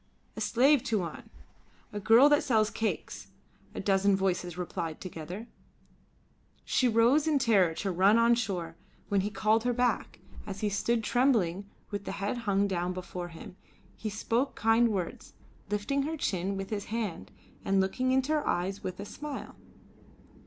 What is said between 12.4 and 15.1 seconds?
hung down before him, he spoke kind